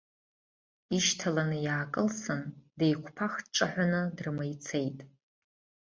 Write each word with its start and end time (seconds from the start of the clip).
Ишьҭаланы 0.97 1.57
иаакылсын, 1.65 2.41
деиқәԥах 2.77 3.33
дҿаҳәаны 3.45 4.01
дрыма 4.15 4.45
ицеит. 4.53 4.99